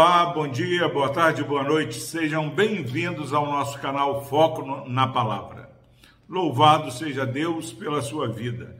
[0.00, 1.98] Olá, bom dia, boa tarde, boa noite.
[1.98, 5.68] Sejam bem-vindos ao nosso canal Foco na Palavra.
[6.28, 8.78] Louvado seja Deus pela sua vida.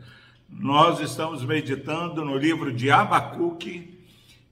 [0.49, 3.99] Nós estamos meditando no livro de Abacuque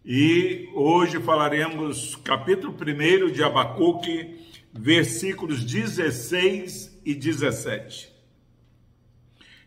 [0.05, 8.13] e hoje falaremos capítulo 1 de Abacuque, versículos 16 e 17.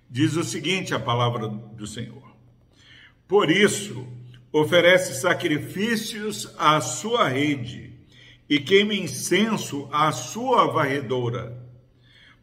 [0.10, 2.30] Diz o seguinte a palavra do Senhor:
[3.26, 4.06] Por isso,
[4.52, 7.94] oferece sacrifícios à sua rede
[8.50, 11.56] e queima incenso à sua varredora,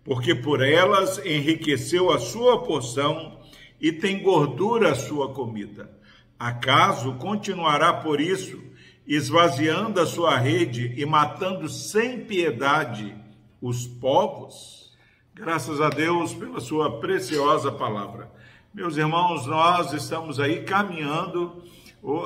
[0.05, 3.41] porque por elas enriqueceu a sua porção
[3.81, 5.91] e tem gordura a sua comida.
[6.39, 8.63] Acaso continuará por isso,
[9.07, 13.15] esvaziando a sua rede e matando sem piedade
[13.61, 14.93] os povos?
[15.35, 18.31] Graças a Deus pela sua preciosa palavra.
[18.73, 21.63] Meus irmãos, nós estamos aí caminhando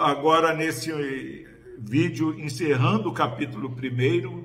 [0.00, 1.46] agora nesse
[1.78, 4.44] vídeo, encerrando o capítulo 1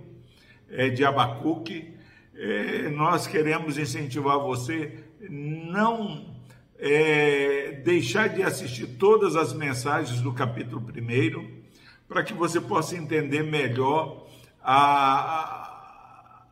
[0.69, 1.93] é, de Abacuque,
[2.33, 6.33] é, nós queremos incentivar você não
[6.79, 11.65] é, deixar de assistir todas as mensagens do capítulo 1
[12.07, 14.27] para que você possa entender melhor
[14.63, 16.45] a,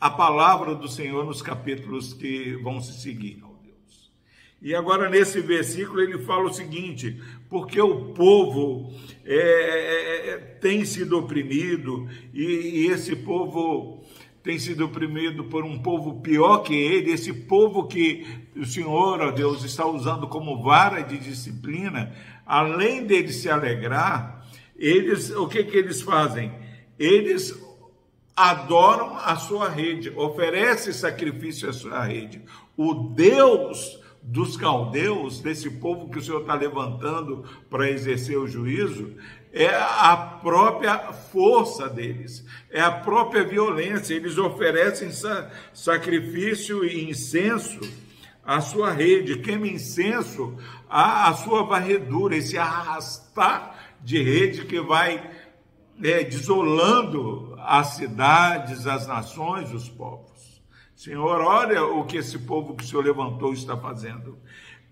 [0.00, 3.47] a palavra do Senhor nos capítulos que vão se seguir.
[4.60, 8.92] E agora nesse versículo ele fala o seguinte: porque o povo
[9.24, 14.04] é, é, é, tem sido oprimido e, e esse povo
[14.42, 19.30] tem sido oprimido por um povo pior que ele, esse povo que o Senhor, ó
[19.30, 22.14] Deus, está usando como vara de disciplina,
[22.46, 26.52] além deles se alegrar, eles, o que que eles fazem?
[26.98, 27.54] Eles
[28.34, 32.40] adoram a sua rede, oferecem sacrifício à sua rede.
[32.76, 33.98] O Deus
[34.28, 39.14] dos caldeus, desse povo que o Senhor está levantando para exercer o juízo,
[39.50, 44.14] é a própria força deles, é a própria violência.
[44.14, 45.08] Eles oferecem
[45.72, 47.80] sacrifício e incenso
[48.44, 50.54] à sua rede, queima incenso
[50.90, 55.30] à, sua varredura, esse arrastar de rede que vai
[56.02, 60.57] é, desolando as cidades, as nações, os povos.
[60.98, 64.36] Senhor, olha o que esse povo que o Senhor levantou está fazendo.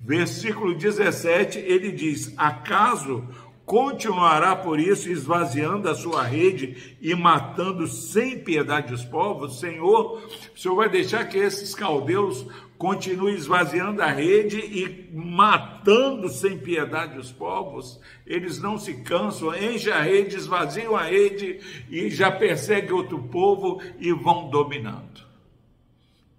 [0.00, 3.27] Versículo 17, ele diz: Acaso
[3.65, 9.59] continuará por isso esvaziando a sua rede e matando sem piedade os povos?
[9.59, 10.22] Senhor,
[10.55, 12.47] o Senhor vai deixar que esses caldeus
[12.78, 18.00] continuem esvaziando a rede e matando sem piedade os povos?
[18.25, 21.59] Eles não se cansam, enchem a rede, esvaziam a rede
[21.91, 25.27] e já perseguem outro povo e vão dominando.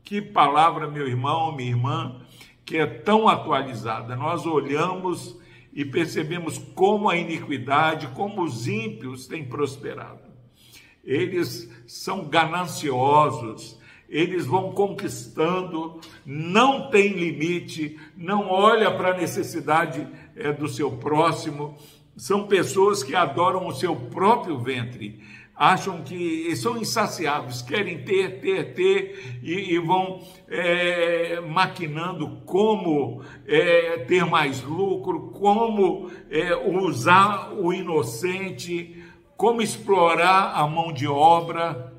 [0.07, 2.21] Que palavra, meu irmão, minha irmã,
[2.65, 4.15] que é tão atualizada.
[4.15, 5.37] Nós olhamos
[5.73, 10.21] e percebemos como a iniquidade, como os ímpios têm prosperado.
[11.03, 20.07] Eles são gananciosos, eles vão conquistando, não tem limite, não olha para a necessidade
[20.37, 21.77] é, do seu próximo.
[22.15, 25.21] São pessoas que adoram o seu próprio ventre
[25.57, 34.05] acham que são insaciáveis, querem ter, ter, ter e, e vão é, maquinando como é,
[34.07, 39.03] ter mais lucro, como é, usar o inocente,
[39.35, 41.91] como explorar a mão de obra.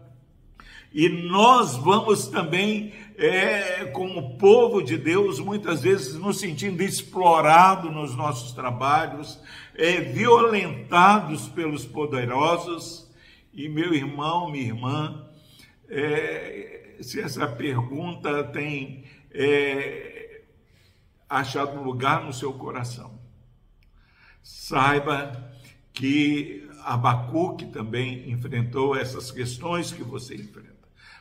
[0.94, 8.14] E nós vamos também, é, como povo de Deus, muitas vezes nos sentindo explorados nos
[8.14, 9.38] nossos trabalhos,
[9.74, 13.07] é, violentados pelos poderosos
[13.58, 15.28] e meu irmão, minha irmã,
[15.88, 20.42] é, se essa pergunta tem é,
[21.28, 23.20] achado lugar no seu coração,
[24.40, 25.52] saiba
[25.92, 30.77] que Abacuque também enfrentou essas questões que você enfrenta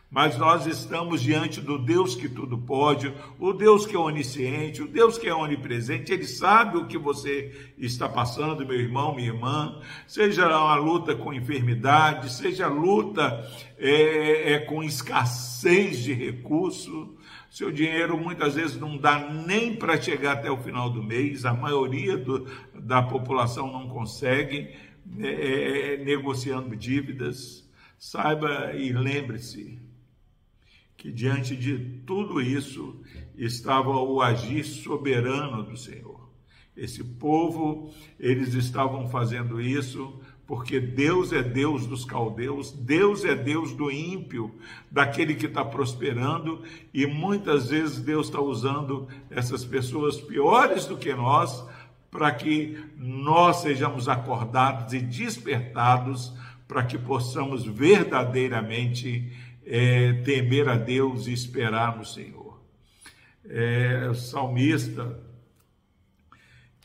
[0.10, 4.88] mas nós estamos diante do Deus que tudo pode, o Deus que é onisciente, o
[4.88, 9.82] Deus que é onipresente, Ele sabe o que você está passando, meu irmão, minha irmã,
[10.08, 13.46] seja uma luta com enfermidade, seja luta
[13.78, 17.18] é, é, com escassez de recurso,
[17.50, 21.54] seu dinheiro muitas vezes não dá nem para chegar até o final do mês, a
[21.54, 24.70] maioria do, da população não consegue,
[25.20, 27.68] é, é, é negociando dívidas.
[27.98, 29.80] Saiba e lembre-se,
[30.98, 33.00] que diante de tudo isso
[33.38, 36.28] estava o agir soberano do Senhor.
[36.76, 43.74] Esse povo, eles estavam fazendo isso porque Deus é Deus dos caldeus, Deus é Deus
[43.74, 44.56] do ímpio,
[44.90, 46.64] daquele que está prosperando,
[46.94, 51.66] e muitas vezes Deus está usando essas pessoas piores do que nós
[52.10, 56.34] para que nós sejamos acordados e despertados
[56.66, 59.32] para que possamos verdadeiramente
[59.70, 62.58] é, temer a Deus e esperar no Senhor.
[63.46, 65.20] É, o salmista,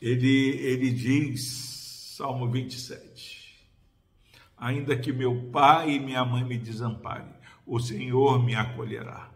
[0.01, 3.67] ele, ele diz, Salmo 27,
[4.57, 7.33] ainda que meu pai e minha mãe me desamparem,
[7.65, 9.29] o Senhor me acolherá.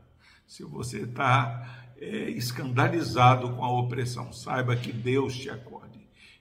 [0.45, 5.87] Se você está é, escandalizado com a opressão, saiba que Deus te acode.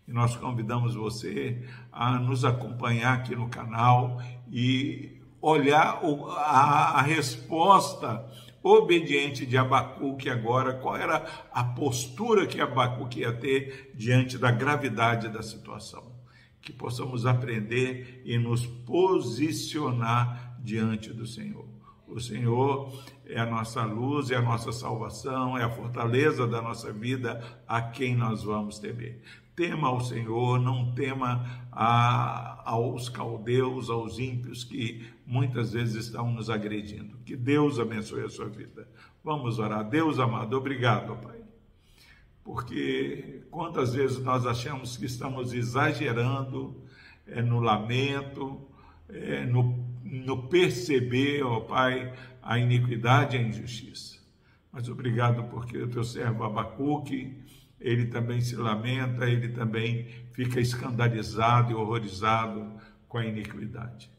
[0.07, 5.16] E nós convidamos você a nos acompanhar aqui no canal e
[5.49, 6.01] olhar
[6.39, 8.29] a, a resposta
[8.63, 15.29] obediente de Abacuque agora, qual era a postura que Abacuque ia ter diante da gravidade
[15.29, 16.17] da situação.
[16.61, 21.65] Que possamos aprender e nos posicionar diante do Senhor.
[22.09, 22.93] O Senhor
[23.25, 27.81] é a nossa luz, é a nossa salvação, é a fortaleza da nossa vida, a
[27.81, 29.23] quem nós vamos temer.
[29.57, 36.51] Tema ao Senhor, não tema a, aos caldeus, aos ímpios que muitas vezes estão nos
[36.51, 37.17] agredindo.
[37.25, 38.87] Que Deus abençoe a sua vida.
[39.25, 39.89] Vamos orar.
[39.89, 41.41] Deus amado, obrigado, Pai.
[42.45, 46.77] Porque quantas vezes nós achamos que estamos exagerando
[47.27, 48.61] é, no lamento,
[49.09, 52.13] é, no no perceber, ó Pai,
[52.43, 54.19] a iniquidade e a injustiça.
[54.73, 57.43] Mas obrigado porque o teu servo Abacuque,
[57.81, 62.73] ele também se lamenta, ele também fica escandalizado e horrorizado
[63.09, 64.11] com a iniquidade.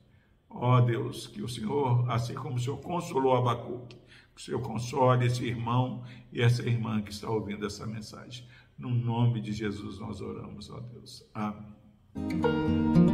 [0.49, 3.95] Ó Deus, que o Senhor, assim como o Senhor consolou Abacuque,
[4.35, 8.45] que o Senhor console esse irmão e essa irmã que está ouvindo essa mensagem.
[8.77, 11.23] No nome de Jesus nós oramos, ó Deus.
[11.33, 13.06] Amém.